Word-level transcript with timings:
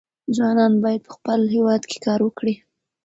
ځوانان 0.35 0.73
باید 0.83 1.01
په 1.07 1.11
خپل 1.17 1.39
هېواد 1.55 1.81
کې 1.89 1.97
کار 2.05 2.19
وکړي. 2.23 2.55